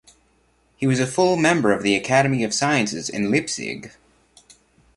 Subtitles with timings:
[0.77, 3.91] He was a full member of the Academy of Sciences in Leipzig.